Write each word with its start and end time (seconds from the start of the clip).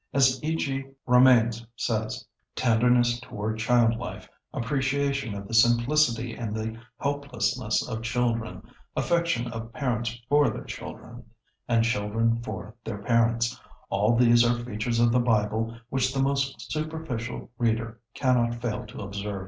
As 0.15 0.43
E. 0.43 0.55
G. 0.55 0.83
Romanes 1.05 1.63
says, 1.75 2.27
"Tenderness 2.55 3.19
toward 3.19 3.59
child 3.59 3.97
life, 3.97 4.27
appreciation 4.51 5.35
of 5.35 5.47
the 5.47 5.53
simplicity 5.53 6.33
and 6.33 6.55
the 6.55 6.75
helplessness 6.99 7.87
of 7.87 8.01
children, 8.01 8.63
affection 8.97 9.47
of 9.51 9.71
parents 9.73 10.19
for 10.27 10.49
their 10.49 10.63
children, 10.63 11.23
and 11.67 11.83
children 11.83 12.41
for 12.41 12.73
their 12.83 13.03
parents; 13.03 13.61
all 13.91 14.15
these 14.15 14.43
are 14.43 14.55
features 14.65 14.99
of 14.99 15.11
the 15.11 15.19
Bible 15.19 15.77
which 15.89 16.11
the 16.15 16.19
most 16.23 16.71
superficial 16.71 17.51
reader 17.59 17.99
cannot 18.15 18.59
fail 18.59 18.87
to 18.87 19.01
observe." 19.01 19.39